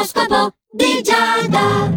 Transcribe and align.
L'oroscopo 0.00 0.54
di 0.70 1.02
Giada. 1.02 1.90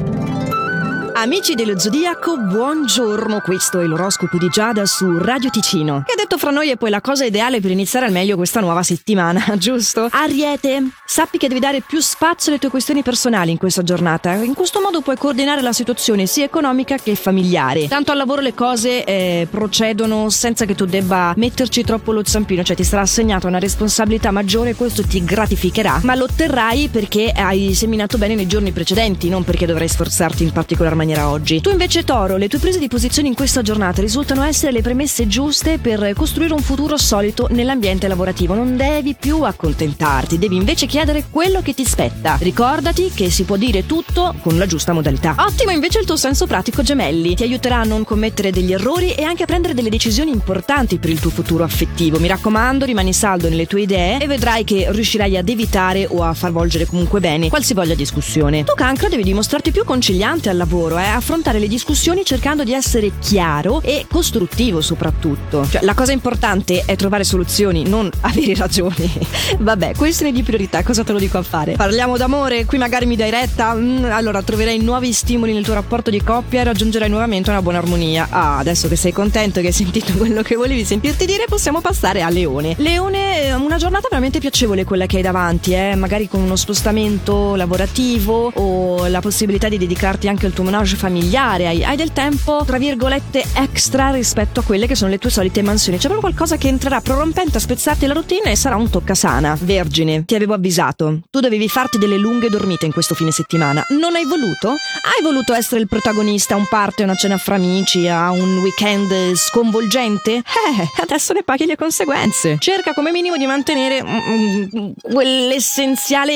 Amici 1.14 1.56
dello 1.56 1.80
Zodiaco, 1.80 2.38
buongiorno, 2.38 3.40
questo 3.40 3.79
è 3.79 3.86
l'oroscopo 3.86 4.38
di 4.38 4.50
Giada 4.50 4.86
su 4.86 5.20
Radio 5.20 5.50
Ticino. 5.50 6.04
Che 6.06 6.13
detto 6.33 6.38
fra 6.38 6.51
noi 6.51 6.69
è 6.69 6.77
poi 6.77 6.90
la 6.90 7.01
cosa 7.01 7.25
ideale 7.25 7.59
per 7.59 7.72
iniziare 7.72 8.05
al 8.05 8.11
meglio 8.11 8.36
questa 8.36 8.59
nuova 8.59 8.84
settimana, 8.84 9.43
giusto? 9.57 10.07
Ariete, 10.11 10.89
sappi 11.05 11.38
che 11.38 11.48
devi 11.48 11.59
dare 11.59 11.82
più 11.82 12.00
spazio 12.00 12.52
alle 12.52 12.59
tue 12.59 12.70
questioni 12.70 13.04
personali 13.04 13.52
in 13.52 13.57
questa 13.57 13.83
giornata. 13.83 14.33
In 14.33 14.54
questo 14.54 14.82
modo 14.82 15.01
puoi 15.01 15.18
coordinare 15.18 15.61
la 15.61 15.73
situazione 15.73 16.25
sia 16.25 16.46
economica 16.46 16.97
che 16.97 17.15
familiare. 17.15 17.88
Tanto 17.88 18.11
al 18.11 18.18
lavoro 18.18 18.41
le 18.41 18.54
cose 18.54 19.04
eh, 19.04 19.47
procedono 19.50 20.29
senza 20.29 20.65
che 20.65 20.75
tu 20.75 20.86
debba 20.86 21.33
metterci 21.38 21.83
troppo 21.83 22.11
lo 22.11 22.23
zampino, 22.23 22.63
cioè 22.63 22.75
ti 22.75 22.84
sarà 22.84 23.02
assegnata 23.02 23.47
una 23.47 23.59
responsabilità 23.59 24.31
maggiore 24.31 24.71
e 24.71 24.75
questo 24.75 25.04
ti 25.04 25.23
gratificherà, 25.23 26.02
ma 26.04 26.15
lo 26.15 26.25
otterrai 26.25 26.89
perché 26.89 27.31
hai 27.31 27.73
seminato 27.73 28.18
bene 28.18 28.36
nei 28.36 28.47
giorni 28.47 28.71
precedenti, 28.71 29.29
non 29.29 29.43
perché 29.43 29.65
dovrai 29.65 29.87
sforzarti 29.87 30.43
in 30.43 30.51
particolar 30.51 30.95
maniera 30.95 31.29
oggi. 31.29 31.61
Tu 31.61 31.70
invece 31.70 32.04
Toro, 32.04 32.38
le 32.38 32.48
tue 32.48 32.59
prese 32.59 32.80
di 32.80 32.88
posizione 32.88 33.28
in 33.28 33.36
questa 33.36 33.62
giornata 33.62 34.02
risultano 34.02 34.44
essere 34.44 34.72
le 34.72 34.81
premesse 34.81 35.28
giuste 35.28 35.78
per 35.78 36.14
costruire 36.23 36.54
un 36.54 36.62
futuro 36.62 36.95
solito 36.95 37.50
nell'ambiente 37.52 38.08
lavorativo. 38.08 38.54
Non 38.54 38.77
devi 38.77 39.14
più 39.14 39.41
accontentarti, 39.41 40.40
devi 40.40 40.55
invece 40.55 40.86
chiedere 40.86 41.26
quello 41.30 41.62
che 41.62 41.73
ti 41.73 41.84
spetta. 41.84 42.38
Ricordati 42.40 43.12
che 43.14 43.30
si 43.30 43.44
può 43.44 43.58
dire 43.58 43.86
tutto 43.86 44.34
con 44.40 44.58
la 44.58 44.66
giusta 44.66 44.94
modalità. 44.94 45.36
Ottimo 45.40 45.72
invece 45.72 46.00
il 46.00 46.05
tuo 46.05 46.16
senso 46.16 46.48
pratico 46.48 46.81
gemelli, 46.81 47.36
ti 47.36 47.44
aiuterà 47.44 47.81
a 47.81 47.84
non 47.84 48.05
commettere 48.05 48.52
degli 48.52 48.72
errori 48.72 49.14
e 49.14 49.23
anche 49.23 49.44
a 49.44 49.45
prendere 49.45 49.73
delle 49.73 49.90
decisioni 49.90 50.31
importanti 50.31 50.98
per 50.98 51.09
il 51.09 51.20
tuo 51.20 51.30
futuro 51.30 51.66
affettivo. 51.66 52.20
Mi 52.20 52.30
raccomando, 52.30 52.86
rimani 52.86 53.12
saldo 53.12 53.50
nelle 53.50 53.67
tue 53.67 53.81
idee 53.81 54.22
e 54.22 54.26
vedrai 54.26 54.64
che 54.64 54.88
riuscirai 54.90 55.36
ad 55.36 55.50
evitare 55.50 56.08
o 56.09 56.23
a 56.23 56.34
far 56.34 56.53
volgere 56.53 56.86
comunque 56.86 57.20
bene 57.20 57.50
qualsivoglia 57.50 57.95
discussione. 57.95 58.64
Tu 58.64 58.76
cancro 58.76 59.09
devi 59.09 59.23
dimostrarti 59.23 59.72
più 59.72 59.83
conciliante 59.83 60.50
al 60.50 60.55
lavoro 60.55 60.95
è 60.95 61.05
affrontare 61.05 61.59
le 61.59 61.67
discussioni 61.67 62.23
cercando 62.23 62.64
di 62.64 62.72
essere 62.72 63.11
chiaro 63.20 63.81
e 63.81 64.05
costruttivo 64.09 64.80
soprattutto. 64.80 65.67
Cioè, 65.67 65.83
la 65.83 65.94
cosa 65.94 66.11
importante 66.14 66.83
è 66.86 66.95
trovare 66.95 67.23
soluzioni, 67.23 67.88
non 67.88 68.09
avere 68.22 68.56
ragioni. 68.56 69.11
Vabbè, 69.59 69.94
questione 69.95 70.31
di 70.31 70.44
priorità, 70.44 70.83
cosa 70.83 71.03
te 71.03 71.11
lo 71.11 71.20
dico 71.20 71.38
a 71.38 71.44
fare? 71.44 71.73
Parliamo 71.73 72.17
d'amore, 72.17 72.66
qui 72.66 72.78
magari 72.78 73.05
mi 73.05 73.16
dai 73.16 73.30
retta? 73.30 73.73
Mm, 73.73 74.05
allora 74.05 74.42
troverai 74.42 74.80
nuovi 74.80 75.11
stimoli 75.14 75.53
nel 75.53 75.64
tuo 75.64 75.73
rapporto 75.73 76.09
di 76.09 76.22
coppia 76.22 76.61
e 76.61 76.64
raggiungerai 76.66 77.09
nuovamente 77.09 77.50
una 77.50 77.61
buona 77.61 77.80
armonia. 77.80 78.28
Ah, 78.30 78.58
adesso 78.58 78.88
che 78.88 78.95
sei 78.95 79.11
contento 79.11 79.61
che 79.61 79.67
hai 79.67 79.73
sentito 79.73 80.14
quello 80.14 80.42
che 80.42 80.55
volevi 80.55 80.86
sentirti 80.86 81.25
dire, 81.25 81.45
possiamo 81.47 81.81
passare 81.81 82.22
a 82.22 82.30
Leone. 82.30 82.75
Leone, 82.77 83.53
una 83.53 83.77
giornata 83.77 84.08
veramente 84.09 84.39
piacevole 84.39 84.83
quella 84.83 85.05
che 85.05 85.17
hai 85.17 85.22
davanti, 85.22 85.73
eh? 85.73 85.95
magari 85.95 86.27
con 86.27 86.42
uno 86.42 86.55
spostamento 86.55 87.55
lavorativo 87.55 88.52
o 88.53 89.08
la 89.08 89.22
possibilità 89.22 89.70
di 89.70 89.77
dedicarti 89.77 90.27
anche 90.27 90.45
al 90.45 90.53
tuo 90.53 90.64
menage 90.64 90.95
familiare, 90.95 91.67
hai, 91.67 91.83
hai, 91.83 91.95
del 91.95 92.14
tempo, 92.14 92.64
tra 92.66 92.77
virgolette, 92.77 93.44
extra 93.53 94.11
rispetto 94.11 94.59
a 94.59 94.64
quelle 94.64 94.88
che 94.88 94.95
sono 94.95 95.11
le 95.11 95.17
tue 95.17 95.30
solite 95.30 95.61
mansioni. 95.61 95.92
C'è 95.95 96.09
proprio 96.09 96.22
qualcosa 96.22 96.58
che 96.58 96.67
entrerà 96.67 97.02
prorompente 97.02 97.58
a 97.58 97.59
spezzarti 97.59 98.05
la 98.05 98.13
routine 98.13 98.52
e 98.52 98.55
sarà 98.55 98.75
un 98.75 98.89
toccasana. 98.89 99.58
Vergine, 99.61 100.25
ti 100.25 100.36
avevo 100.36 100.53
avvisato. 100.53 101.19
Tu 101.30 101.39
dovevi 101.39 101.67
farti 101.69 101.97
delle 101.97 102.17
lunghe 102.17 102.49
dormite 102.49 102.86
in 102.86 102.91
questo 102.91 103.16
fine 103.16 103.31
settimana. 103.31 103.86
Non 103.89 104.16
hai 104.16 104.25
voluto? 104.25 104.69
Hai 104.69 105.21
voluto 105.21 105.53
essere 105.53 105.81
il 105.81 105.88
protagonista 105.88 106.55
a 106.55 106.58
un 106.58 106.67
party, 106.67 107.02
a 107.02 107.05
una 107.05 107.16
cena 107.16 107.38
fra 107.38 107.55
amici, 107.55 108.08
a 108.08 108.31
un 108.31 108.59
weekend 108.59 109.36
sconvolgente? 109.36 110.31
Eh, 110.36 110.89
adesso 111.02 111.33
ne 111.33 111.44
paghi 111.44 111.66
le 111.66 111.75
conseguenze. 111.75 112.58
Cerca 112.59 112.94
come 112.94 113.11
minimo 113.11 113.38
di 113.38 113.45
mantenere 113.45 114.03
mm, 114.03 114.64
mm, 114.75 114.91
quell'essenziale 115.02 116.33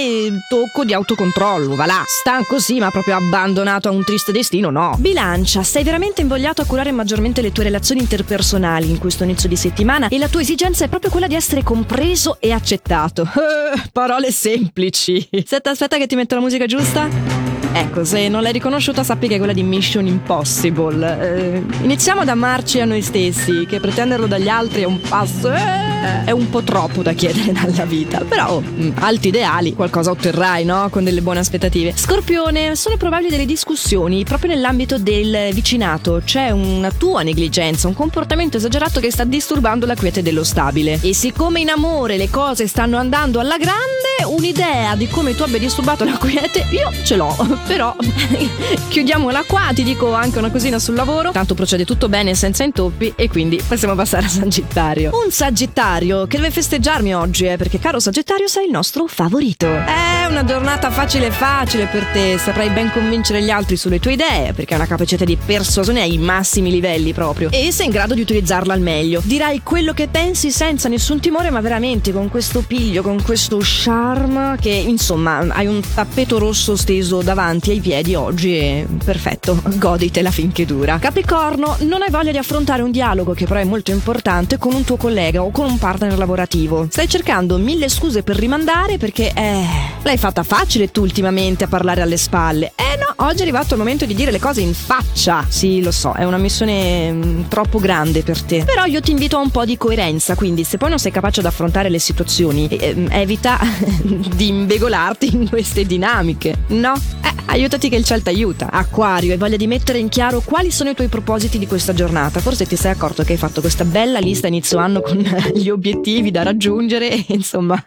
tocco 0.49 0.83
di 0.83 0.93
autocontrollo. 0.93 1.75
Va 1.75 1.85
là, 1.85 2.03
stanco 2.05 2.59
sì, 2.59 2.79
ma 2.79 2.91
proprio 2.91 3.15
abbandonato 3.15 3.87
a 3.87 3.91
un 3.91 4.03
triste 4.03 4.31
destino 4.31 4.69
no. 4.69 4.95
Bilancia, 4.99 5.63
sei 5.63 5.83
veramente 5.83 6.21
invogliato 6.21 6.61
a 6.61 6.65
curare 6.65 6.91
maggiormente 6.91 7.41
le 7.41 7.51
tue 7.51 7.63
relazioni 7.63 8.01
interpersonali 8.01 8.89
in 8.89 8.97
questo 8.97 9.23
inizio 9.23 9.46
di 9.47 9.55
settimana 9.55 10.07
e 10.07 10.17
la 10.17 10.27
tua 10.27 10.41
esigenza 10.41 10.85
è 10.85 10.87
proprio 10.87 11.09
quella 11.09 11.27
di 11.27 11.35
essere 11.35 11.63
compreso 11.63 12.37
e 12.39 12.51
accettato. 12.51 13.23
Uh, 13.23 13.81
parole 13.91 14.31
semplici. 14.31 15.27
Aspetta, 15.31 15.71
aspetta 15.71 15.97
che 15.97 16.07
ti 16.07 16.15
metto 16.15 16.35
la 16.35 16.41
musica 16.41 16.65
giusta. 16.65 17.36
Ecco, 17.79 18.03
se 18.03 18.27
non 18.27 18.41
l'hai 18.41 18.53
riconosciuta 18.53 19.03
sappi 19.03 19.27
che 19.27 19.35
è 19.35 19.37
quella 19.37 19.53
di 19.53 19.61
Mission 19.61 20.07
Impossible. 20.07 21.19
Eh, 21.21 21.63
iniziamo 21.83 22.21
ad 22.21 22.27
amarci 22.27 22.79
a 22.79 22.85
noi 22.85 23.03
stessi, 23.03 23.67
che 23.67 23.79
pretenderlo 23.79 24.25
dagli 24.25 24.47
altri 24.47 24.81
è 24.81 24.85
un 24.85 24.99
passo... 24.99 25.53
Eh, 25.53 25.87
è 26.25 26.31
un 26.31 26.49
po' 26.49 26.61
troppo 26.61 27.01
da 27.01 27.13
chiedere 27.13 27.51
dalla 27.53 27.85
vita. 27.85 28.19
Però, 28.19 28.61
mm, 28.61 28.91
alti 28.99 29.29
ideali, 29.29 29.73
qualcosa 29.73 30.11
otterrai, 30.11 30.63
no? 30.63 30.89
Con 30.89 31.03
delle 31.03 31.21
buone 31.21 31.39
aspettative. 31.39 31.93
Scorpione, 31.95 32.75
sono 32.75 32.97
probabili 32.97 33.29
delle 33.29 33.45
discussioni 33.45 34.23
proprio 34.23 34.53
nell'ambito 34.53 34.97
del 34.97 35.49
vicinato. 35.53 36.21
C'è 36.23 36.49
una 36.49 36.91
tua 36.91 37.23
negligenza, 37.23 37.87
un 37.87 37.93
comportamento 37.93 38.57
esagerato 38.57 38.99
che 38.99 39.11
sta 39.11 39.23
disturbando 39.23 39.85
la 39.85 39.95
quiete 39.95 40.21
dello 40.21 40.43
stabile. 40.43 40.99
E 41.01 41.13
siccome 41.13 41.59
in 41.59 41.69
amore 41.69 42.17
le 42.17 42.29
cose 42.29 42.67
stanno 42.67 42.97
andando 42.97 43.39
alla 43.39 43.57
grande, 43.57 44.35
un'idea 44.35 44.95
di 44.95 45.07
come 45.07 45.35
tu 45.35 45.43
abbia 45.43 45.59
disturbato 45.59 46.03
la 46.03 46.17
quiete, 46.17 46.65
io 46.71 46.91
ce 47.03 47.15
l'ho 47.15 47.35
però 47.67 47.95
chiudiamola 48.87 49.43
qua, 49.45 49.71
ti 49.73 49.83
dico 49.83 50.13
anche 50.13 50.39
una 50.39 50.49
cosina 50.49 50.79
sul 50.79 50.95
lavoro. 50.95 51.31
Tanto 51.31 51.53
procede 51.53 51.85
tutto 51.85 52.09
bene 52.09 52.33
senza 52.33 52.63
intoppi 52.63 53.13
e 53.15 53.29
quindi 53.29 53.61
possiamo 53.67 53.93
passare 53.93 54.25
a 54.25 54.29
Sagittario. 54.29 55.11
Un 55.13 55.31
Sagittario 55.31 56.25
che 56.25 56.37
deve 56.37 56.49
festeggiarmi 56.49 57.13
oggi, 57.13 57.45
eh, 57.45 57.57
perché 57.57 57.77
caro 57.79 57.99
Sagittario 57.99 58.47
sei 58.47 58.65
il 58.65 58.71
nostro 58.71 59.05
favorito. 59.07 59.67
È 59.67 60.25
una 60.29 60.43
giornata 60.45 60.89
facile 60.89 61.29
facile 61.29 61.85
per 61.85 62.05
te, 62.05 62.37
saprai 62.37 62.69
ben 62.69 62.91
convincere 62.91 63.41
gli 63.43 63.49
altri 63.49 63.75
sulle 63.75 63.99
tue 63.99 64.13
idee, 64.13 64.53
perché 64.53 64.73
hai 64.73 64.79
una 64.79 64.89
capacità 64.89 65.25
di 65.25 65.37
persuasione 65.37 66.01
ai 66.01 66.17
massimi 66.17 66.71
livelli 66.71 67.13
proprio 67.13 67.49
e 67.51 67.71
sei 67.71 67.87
in 67.87 67.91
grado 67.91 68.13
di 68.13 68.21
utilizzarla 68.21 68.73
al 68.73 68.81
meglio. 68.81 69.21
Dirai 69.23 69.61
quello 69.61 69.93
che 69.93 70.07
pensi 70.07 70.51
senza 70.51 70.87
nessun 70.87 71.19
timore, 71.19 71.49
ma 71.49 71.59
veramente 71.59 72.13
con 72.13 72.29
questo 72.29 72.61
piglio, 72.61 73.01
con 73.01 73.21
questo 73.21 73.59
charme 73.61 74.55
che 74.59 74.69
insomma 74.69 75.39
hai 75.49 75.67
un 75.67 75.81
tappeto 75.93 76.37
rosso 76.37 76.75
steso 76.75 77.21
davanti 77.21 77.56
davanti 77.57 77.71
ai 77.71 77.79
piedi 77.79 78.15
oggi 78.15 78.57
e 78.57 78.87
perfetto, 79.03 79.59
goditela 79.75 80.31
finché 80.31 80.65
dura. 80.65 80.99
Capricorno, 80.99 81.75
non 81.81 82.01
hai 82.01 82.09
voglia 82.09 82.31
di 82.31 82.37
affrontare 82.37 82.81
un 82.81 82.91
dialogo 82.91 83.33
che 83.33 83.45
però 83.45 83.59
è 83.59 83.63
molto 83.63 83.91
importante 83.91 84.57
con 84.57 84.73
un 84.73 84.83
tuo 84.83 84.97
collega 84.97 85.41
o 85.41 85.49
con 85.51 85.65
un 85.65 85.77
partner 85.77 86.17
lavorativo. 86.17 86.87
Stai 86.89 87.09
cercando 87.09 87.57
mille 87.57 87.89
scuse 87.89 88.23
per 88.23 88.35
rimandare 88.37 88.97
perché, 88.97 89.31
eh, 89.33 89.65
l'hai 90.03 90.17
fatta 90.17 90.43
facile 90.43 90.91
tu 90.91 91.01
ultimamente 91.01 91.63
a 91.63 91.67
parlare 91.67 92.01
alle 92.01 92.17
spalle. 92.17 92.73
Eh 92.75 92.86
oggi 93.17 93.39
è 93.39 93.41
arrivato 93.41 93.73
il 93.73 93.79
momento 93.79 94.05
di 94.05 94.13
dire 94.13 94.31
le 94.31 94.39
cose 94.39 94.61
in 94.61 94.73
faccia. 94.73 95.45
Sì, 95.47 95.81
lo 95.81 95.91
so, 95.91 96.13
è 96.13 96.23
una 96.23 96.37
missione 96.37 97.11
mm, 97.11 97.43
troppo 97.47 97.79
grande 97.79 98.23
per 98.23 98.41
te. 98.41 98.63
Però 98.65 98.85
io 98.85 99.01
ti 99.01 99.11
invito 99.11 99.37
a 99.37 99.41
un 99.41 99.49
po' 99.49 99.65
di 99.65 99.77
coerenza, 99.77 100.35
quindi 100.35 100.63
se 100.63 100.77
poi 100.77 100.89
non 100.89 100.99
sei 100.99 101.11
capace 101.11 101.39
ad 101.39 101.45
affrontare 101.45 101.89
le 101.89 101.99
situazioni, 101.99 102.67
eh, 102.67 103.07
evita 103.09 103.59
di 104.35 104.47
imbegolarti 104.47 105.33
in 105.33 105.49
queste 105.49 105.85
dinamiche, 105.85 106.55
no? 106.67 106.93
Eh, 107.23 107.33
aiutati 107.47 107.89
che 107.89 107.95
il 107.95 108.03
ciel 108.03 108.21
ti 108.21 108.29
aiuta. 108.29 108.69
Acquario, 108.71 109.31
hai 109.31 109.37
voglia 109.37 109.57
di 109.57 109.67
mettere 109.67 109.99
in 109.99 110.09
chiaro 110.09 110.41
quali 110.43 110.71
sono 110.71 110.89
i 110.89 110.95
tuoi 110.95 111.07
propositi 111.07 111.57
di 111.57 111.67
questa 111.67 111.93
giornata. 111.93 112.39
Forse 112.39 112.65
ti 112.65 112.75
sei 112.75 112.91
accorto 112.91 113.23
che 113.23 113.33
hai 113.33 113.37
fatto 113.37 113.61
questa 113.61 113.85
bella 113.85 114.19
lista 114.19 114.47
inizio 114.47 114.77
anno 114.77 115.01
con 115.01 115.17
gli 115.53 115.69
obiettivi 115.69 116.31
da 116.31 116.43
raggiungere 116.43 117.09
e 117.09 117.25
insomma 117.29 117.81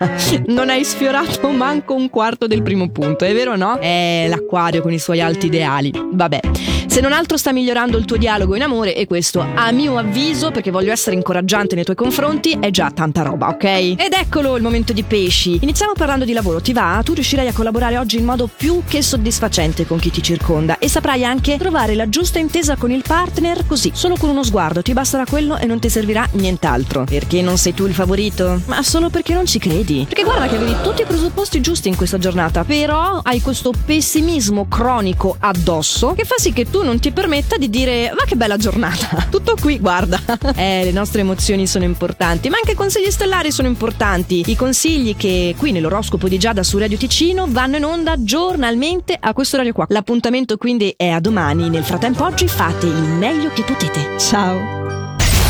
non 0.46 0.70
hai 0.70 0.84
sfiorato 0.84 1.48
manco 1.50 1.94
un 1.94 2.10
quarto 2.10 2.46
del 2.46 2.62
primo 2.62 2.90
punto, 2.90 3.24
è 3.24 3.32
vero 3.32 3.52
o 3.52 3.56
no? 3.56 3.78
È 3.78 4.26
l'acquario 4.28 4.82
con 4.82 4.92
i 4.92 4.98
suoi 4.98 5.19
alti 5.20 5.46
ideali. 5.46 5.92
Vabbè. 6.12 6.79
Se 6.90 7.00
non 7.00 7.12
altro 7.12 7.36
sta 7.36 7.52
migliorando 7.52 7.96
il 7.96 8.04
tuo 8.04 8.16
dialogo 8.16 8.56
in 8.56 8.62
amore 8.62 8.96
e 8.96 9.06
questo, 9.06 9.46
a 9.54 9.70
mio 9.70 9.96
avviso, 9.96 10.50
perché 10.50 10.72
voglio 10.72 10.90
essere 10.90 11.14
incoraggiante 11.14 11.76
nei 11.76 11.84
tuoi 11.84 11.94
confronti, 11.94 12.58
è 12.60 12.70
già 12.70 12.90
tanta 12.90 13.22
roba, 13.22 13.46
ok? 13.46 13.64
Ed 13.64 14.12
eccolo 14.12 14.56
il 14.56 14.62
momento 14.62 14.92
di 14.92 15.04
pesci. 15.04 15.60
Iniziamo 15.62 15.92
parlando 15.92 16.24
di 16.24 16.32
lavoro, 16.32 16.60
ti 16.60 16.72
va? 16.72 17.00
Tu 17.04 17.12
riuscirai 17.12 17.46
a 17.46 17.52
collaborare 17.52 17.96
oggi 17.96 18.18
in 18.18 18.24
modo 18.24 18.48
più 18.48 18.82
che 18.88 19.02
soddisfacente 19.02 19.86
con 19.86 20.00
chi 20.00 20.10
ti 20.10 20.20
circonda 20.20 20.78
e 20.78 20.88
saprai 20.88 21.24
anche 21.24 21.56
trovare 21.58 21.94
la 21.94 22.08
giusta 22.08 22.40
intesa 22.40 22.74
con 22.74 22.90
il 22.90 23.04
partner 23.06 23.64
così, 23.68 23.92
solo 23.94 24.16
con 24.16 24.28
uno 24.28 24.42
sguardo, 24.42 24.82
ti 24.82 24.92
basterà 24.92 25.24
quello 25.26 25.58
e 25.58 25.66
non 25.66 25.78
ti 25.78 25.88
servirà 25.88 26.26
nient'altro. 26.32 27.04
Perché 27.04 27.40
non 27.40 27.56
sei 27.56 27.72
tu 27.72 27.86
il 27.86 27.94
favorito? 27.94 28.62
Ma 28.66 28.82
solo 28.82 29.10
perché 29.10 29.32
non 29.32 29.46
ci 29.46 29.60
credi. 29.60 30.06
Perché 30.08 30.24
guarda 30.24 30.48
che 30.48 30.56
avevi 30.56 30.74
tutti 30.82 31.02
i 31.02 31.06
presupposti 31.06 31.60
giusti 31.60 31.86
in 31.86 31.94
questa 31.94 32.18
giornata, 32.18 32.64
però 32.64 33.20
hai 33.22 33.40
questo 33.40 33.72
pessimismo 33.86 34.66
cronico 34.66 35.36
addosso 35.38 36.14
che 36.14 36.24
fa 36.24 36.34
sì 36.36 36.52
che 36.52 36.68
tu 36.80 36.86
non 36.86 36.98
ti 36.98 37.12
permetta 37.12 37.58
di 37.58 37.68
dire 37.68 38.10
ma 38.16 38.24
che 38.24 38.36
bella 38.36 38.56
giornata. 38.56 39.26
Tutto 39.30 39.54
qui, 39.60 39.78
guarda. 39.78 40.18
eh, 40.56 40.84
le 40.84 40.92
nostre 40.92 41.20
emozioni 41.20 41.66
sono 41.66 41.84
importanti, 41.84 42.48
ma 42.48 42.56
anche 42.56 42.72
i 42.72 42.74
consigli 42.74 43.10
stellari 43.10 43.52
sono 43.52 43.68
importanti. 43.68 44.42
I 44.46 44.56
consigli 44.56 45.14
che 45.14 45.54
qui 45.58 45.72
nell'oroscopo 45.72 46.28
di 46.28 46.38
Giada 46.38 46.62
su 46.62 46.78
Radio 46.78 46.96
Ticino 46.96 47.46
vanno 47.48 47.76
in 47.76 47.84
onda 47.84 48.14
giornalmente 48.22 49.16
a 49.18 49.32
questo 49.34 49.56
orario 49.56 49.74
qua. 49.74 49.86
L'appuntamento 49.88 50.56
quindi 50.56 50.94
è 50.96 51.08
a 51.08 51.20
domani. 51.20 51.68
Nel 51.68 51.84
frattempo 51.84 52.24
oggi 52.24 52.48
fate 52.48 52.86
il 52.86 52.94
meglio 52.94 53.50
che 53.50 53.62
potete. 53.62 54.18
Ciao. 54.18 54.79